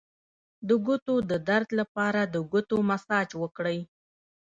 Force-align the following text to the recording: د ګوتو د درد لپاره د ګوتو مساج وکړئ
د 0.67 0.69
ګوتو 0.85 1.15
د 1.29 1.31
درد 1.49 1.69
لپاره 1.79 2.21
د 2.33 2.35
ګوتو 2.51 2.77
مساج 2.89 3.29
وکړئ 3.41 3.79